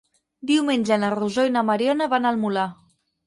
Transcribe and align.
Diumenge 0.51 0.97
na 1.03 1.11
Rosó 1.15 1.45
i 1.49 1.53
na 1.57 1.63
Mariona 1.69 2.09
van 2.17 2.27
al 2.31 2.43
Molar. 2.47 2.67